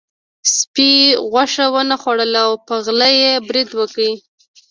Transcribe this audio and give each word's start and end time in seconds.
سپي 0.57 0.91
غوښه 1.31 1.65
ونه 1.73 1.95
خوړله 2.01 2.41
او 2.47 2.53
په 2.67 2.75
غل 2.85 3.01
یې 3.21 3.33
برید 3.47 3.69
وکړ. 3.75 4.01